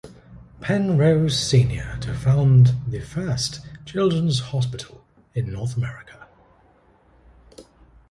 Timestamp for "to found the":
2.01-3.01